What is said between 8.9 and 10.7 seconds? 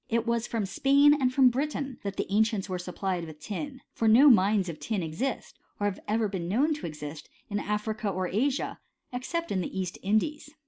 except in the East Indies.